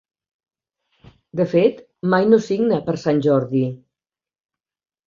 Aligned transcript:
De 1.41 1.45
fet, 1.53 1.83
mai 2.15 2.27
no 2.33 2.41
signa 2.49 2.83
per 2.89 2.99
Sant 3.07 3.25
Jordi. 3.29 3.65